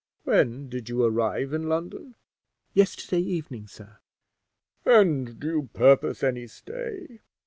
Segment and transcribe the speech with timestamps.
[0.23, 2.15] "When did you arrive in London?"
[2.73, 3.99] "Yesterday evening, sir."
[4.83, 7.19] "And do you purpose any stay?"